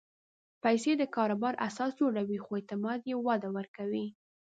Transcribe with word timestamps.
پېسې 0.63 0.91
د 0.97 1.03
کاروبار 1.15 1.53
اساس 1.67 1.91
جوړوي، 2.01 2.37
خو 2.43 2.51
اعتماد 2.59 2.99
یې 3.09 3.15
وده 3.27 3.49
ورکوي. 3.57 4.05